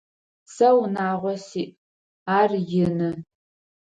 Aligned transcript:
Сэ 0.53 0.69
унагъо 0.81 1.33
сиӏ, 1.47 1.71
ар 2.37 2.51
ины. 2.85 3.09